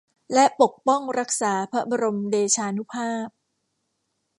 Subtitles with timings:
[0.33, 3.27] และปกป้องรักษาพระบรมเดชานุภาพ